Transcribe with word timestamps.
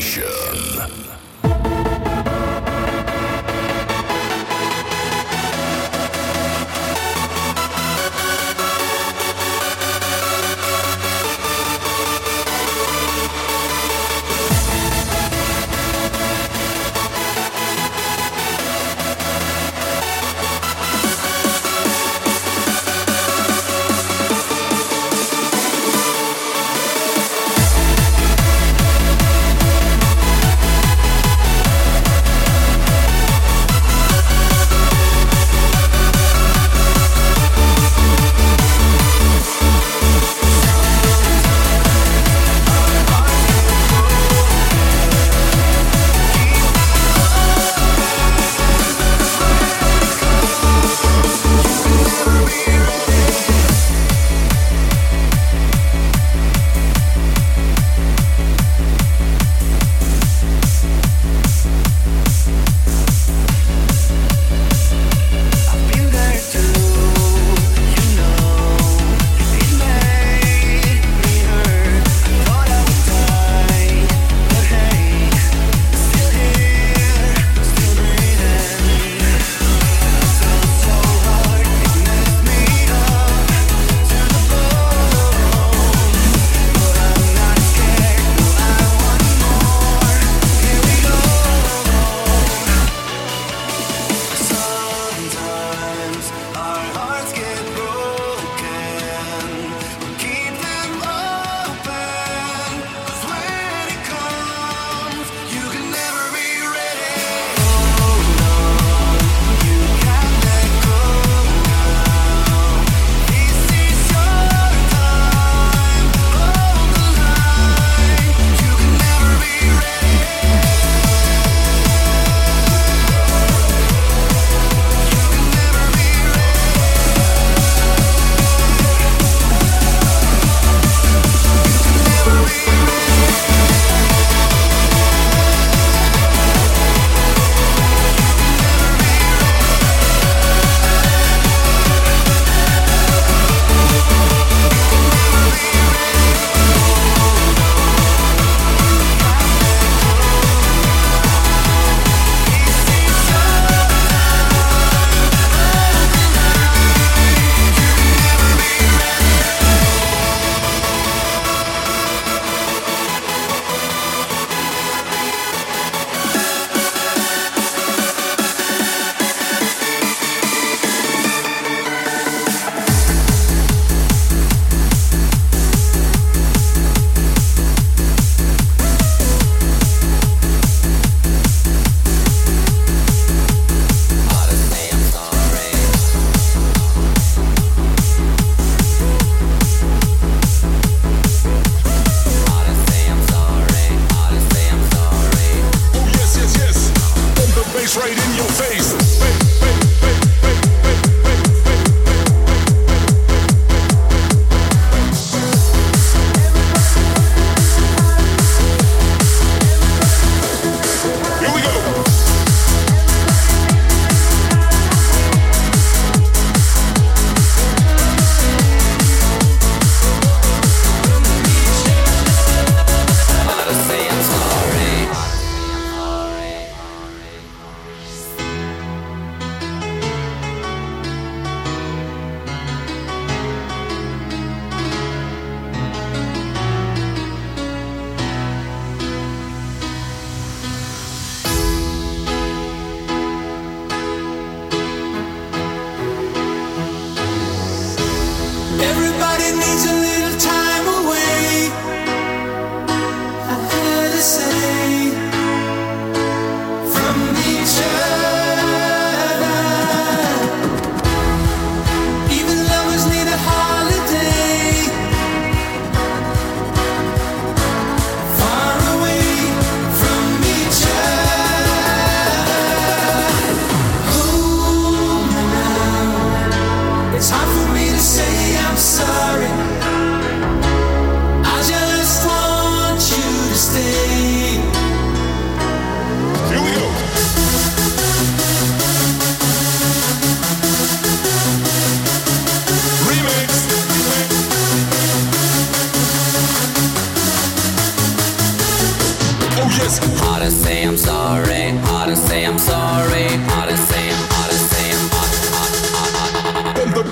stay 0.00 0.50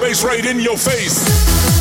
bass 0.08 0.24
right 0.24 0.46
in 0.46 0.58
your 0.58 0.78
face. 0.78 1.77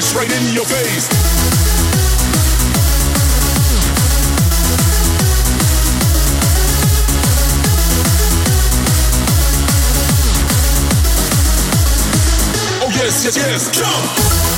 face, 0.00 0.14
right 0.14 0.32
in 0.32 0.54
your 0.54 0.64
face. 0.64 1.08
Oh 12.82 12.90
yes, 12.94 13.24
yes, 13.24 13.36
yes, 13.36 13.70
jump! 13.70 14.49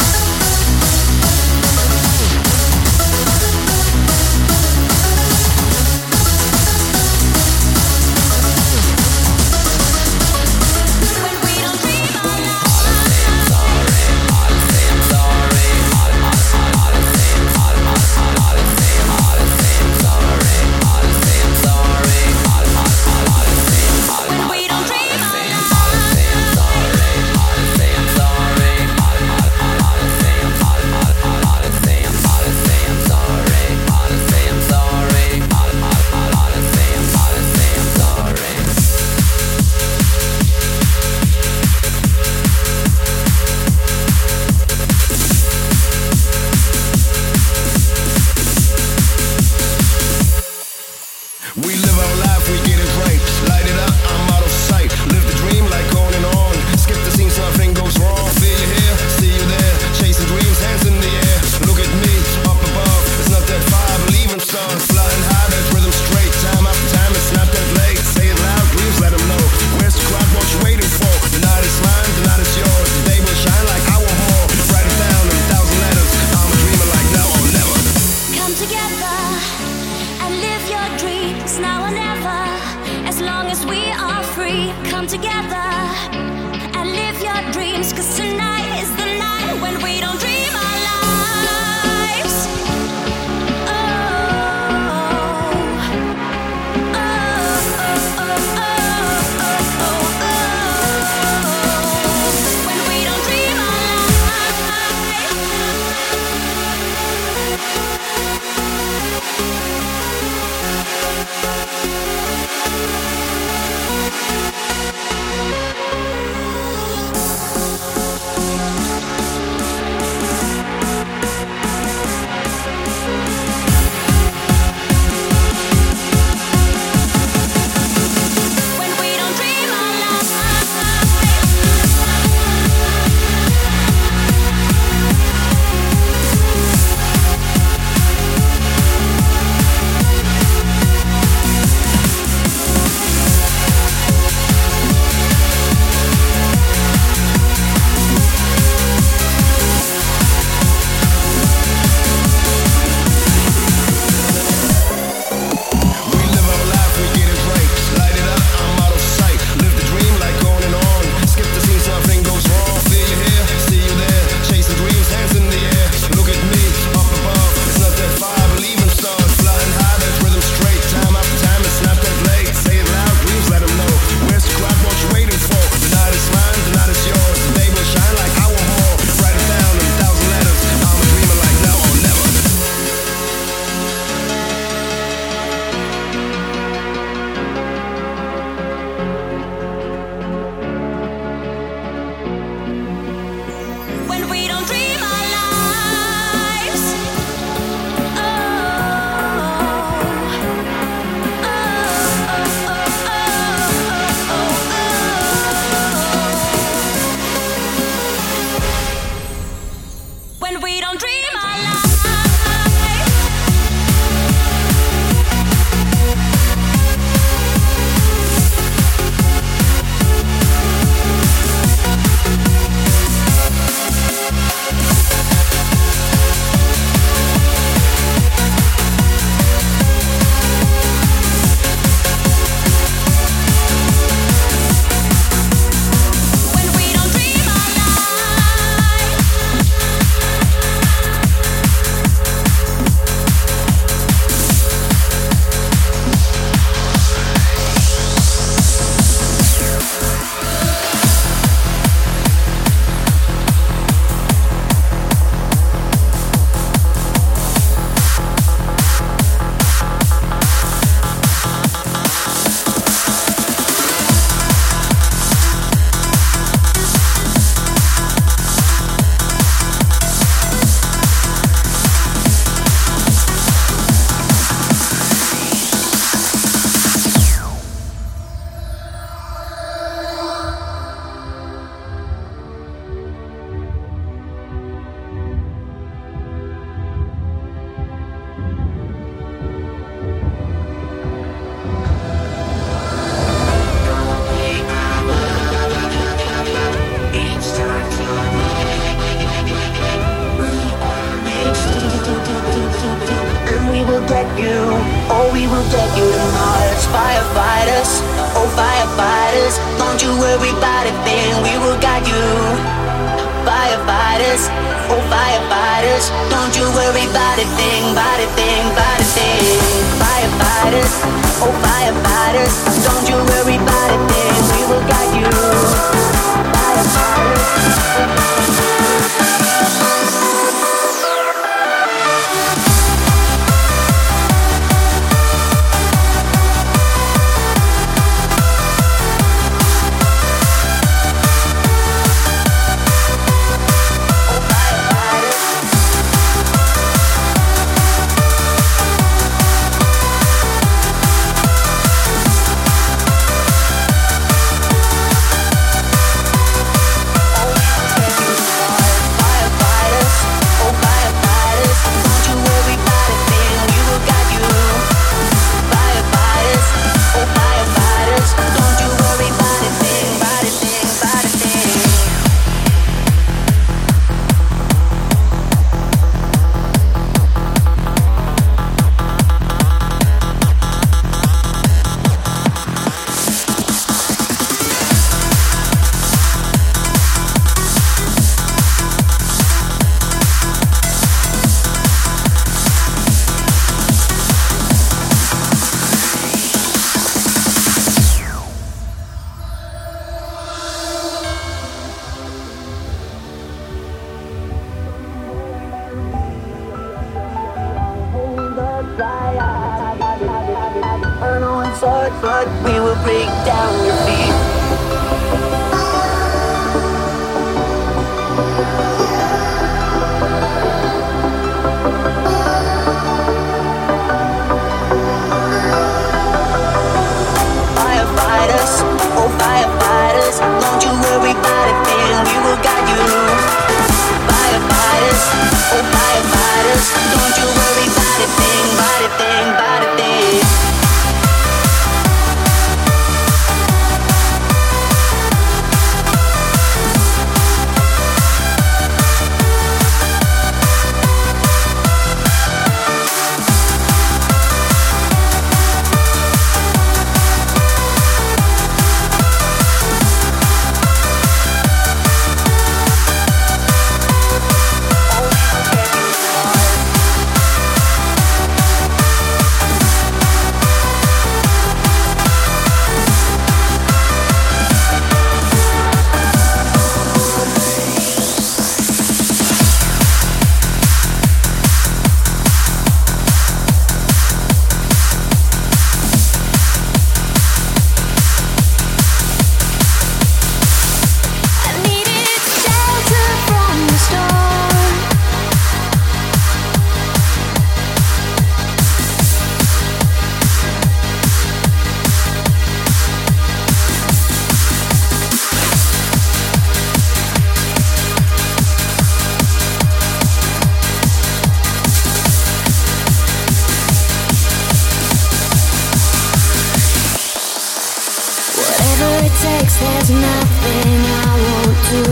There's 519.82 520.10
nothing 520.10 520.94
I 521.10 521.32
won't 521.44 521.78
do 521.90 522.04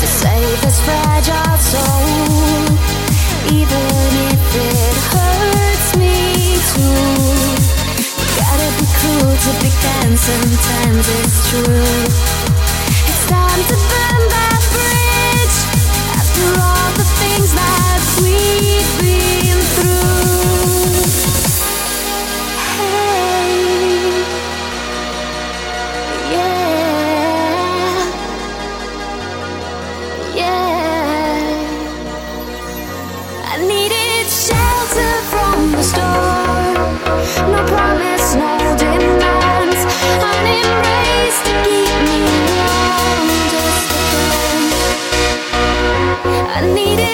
to 0.00 0.06
save 0.06 0.60
this 0.60 0.78
fragile 0.84 1.56
soul, 1.56 2.76
even 3.48 4.10
if 4.28 4.42
it 4.54 4.96
hurts 5.12 5.96
me 5.96 6.60
too. 6.72 7.16
You 8.20 8.28
gotta 8.36 8.68
be 8.76 8.86
to 9.44 9.52
be 9.64 9.70
kind, 9.80 10.18
sometimes 10.18 11.06
it's 11.20 11.38
true. 11.48 12.04
It's 13.08 13.26
time 13.30 13.62
to 13.68 13.76
burn. 13.88 14.05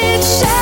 it 0.03 0.25
shall 0.25 0.62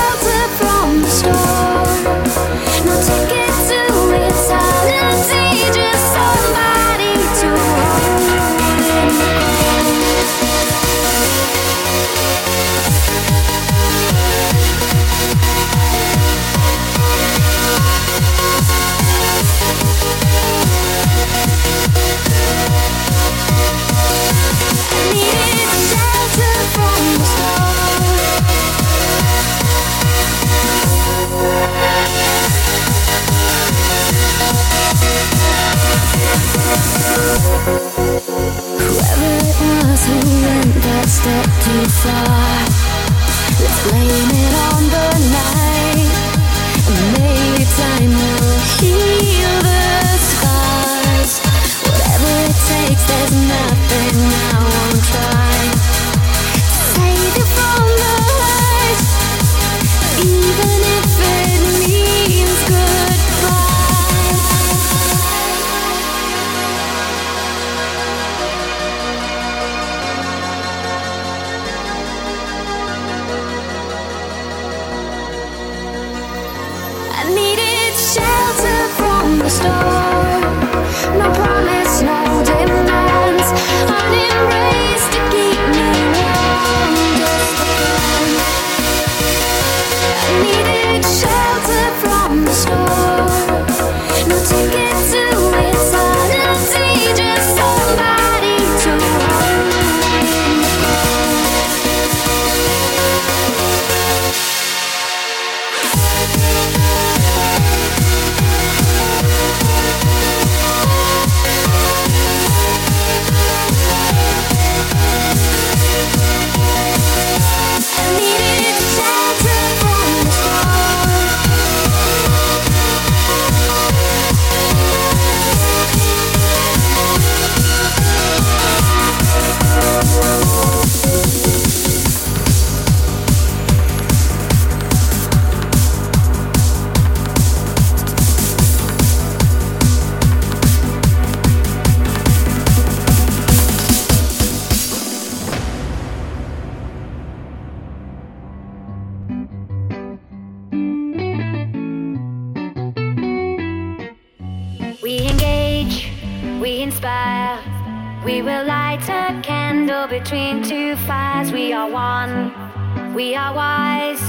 we 163.20 163.34
are 163.34 163.54
wise. 163.54 164.24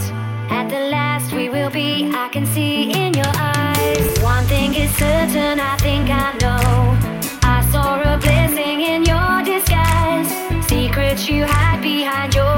At 0.60 0.68
the 0.68 0.82
last, 0.96 1.32
we 1.32 1.48
will 1.48 1.70
be. 1.70 2.12
I 2.14 2.28
can 2.28 2.46
see 2.46 2.92
in 2.92 3.14
your 3.14 3.34
eyes. 3.38 4.20
One 4.20 4.46
thing 4.54 4.74
is 4.84 4.92
certain, 4.98 5.62
I 5.72 5.78
think 5.78 6.10
I 6.10 6.30
know. 6.44 6.62
I 7.56 7.60
saw 7.72 7.90
a 8.12 8.18
blessing 8.26 8.82
in 8.92 9.00
your 9.12 9.34
disguise. 9.52 10.30
Secrets 10.68 11.30
you 11.30 11.46
hide 11.46 11.82
behind 11.82 12.36
your 12.36 12.51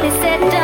all 0.00 0.06
is 0.06 0.14
said 0.14 0.40
and 0.40 0.50
done. 0.50 0.59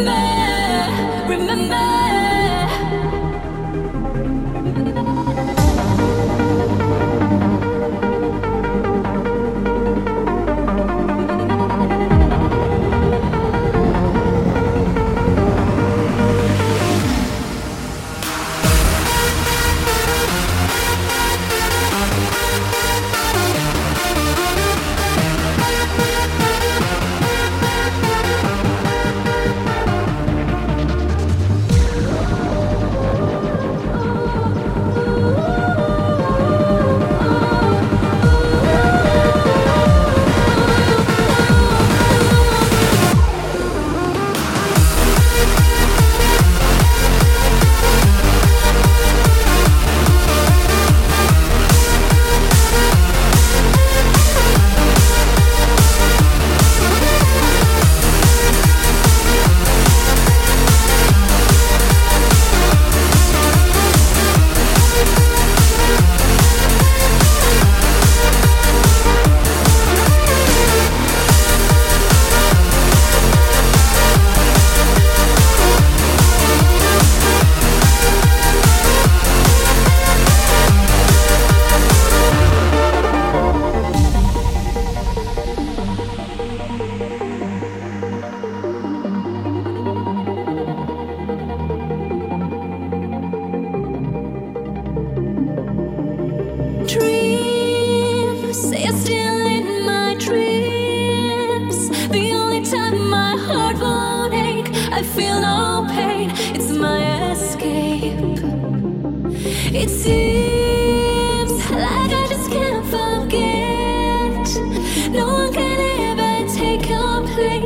Remember, 0.00 1.28
remember. 1.28 1.99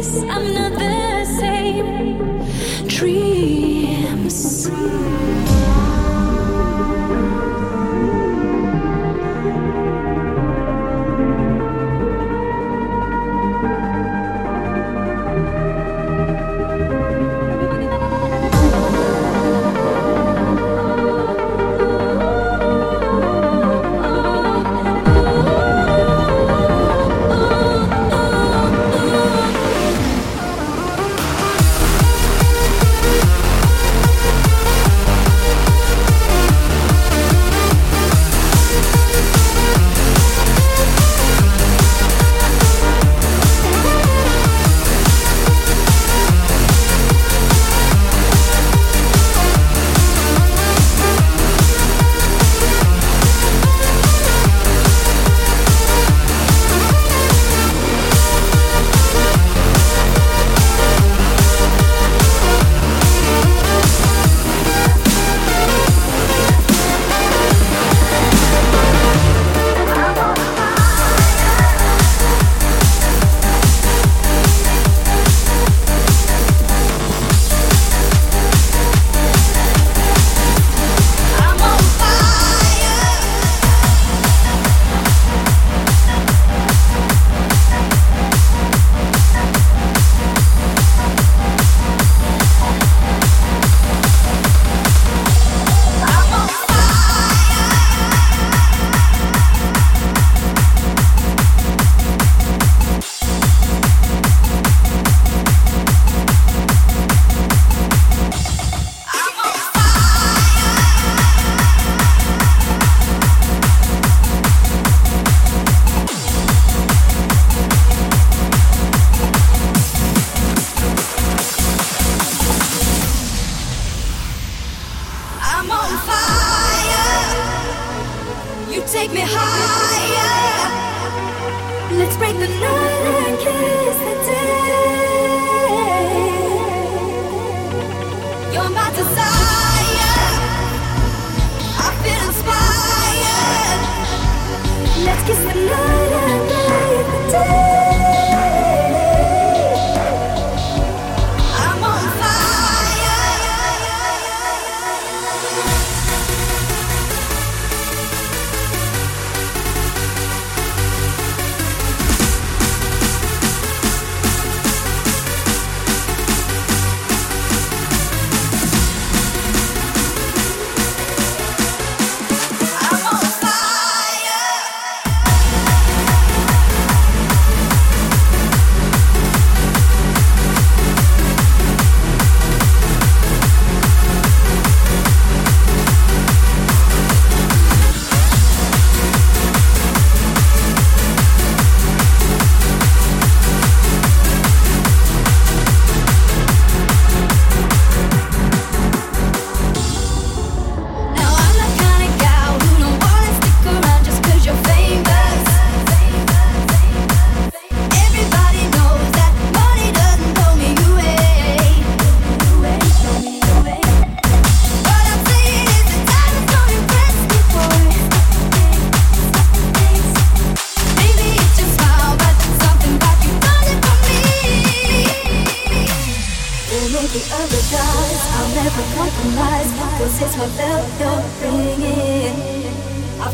Place. 0.04 0.22
I'm 0.30 0.54
not 0.54 0.72
the 0.78 0.93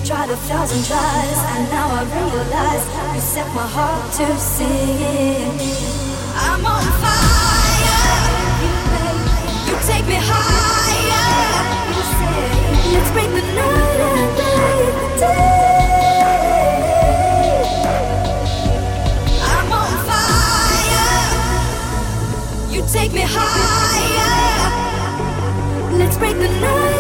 I've 0.01 0.07
tried 0.07 0.31
a 0.31 0.37
thousand 0.49 0.83
tries, 0.87 1.39
and 1.53 1.69
now 1.71 1.91
I 1.93 2.05
realize 2.05 2.87
you 3.15 3.21
set 3.21 3.47
my 3.55 3.67
heart 3.67 4.13
to 4.15 4.35
sing. 4.39 5.61
I'm 6.37 6.65
on 6.65 6.85
fire. 7.03 8.09
You 9.69 9.77
take 9.87 10.07
me 10.07 10.17
higher. 10.19 11.65
Let's 12.95 13.11
break 13.11 13.29
the 13.29 13.43
night 13.43 14.01
and 14.09 14.37
break 14.39 14.95
the 14.97 15.09
day. 15.21 15.61
I'm 19.53 19.73
on 19.81 19.93
fire. 20.09 21.13
You 22.73 22.81
take 22.89 23.13
me 23.13 23.25
higher. 23.27 24.71
Let's 25.99 26.17
break 26.17 26.39
the 26.39 26.49
night. 26.49 27.00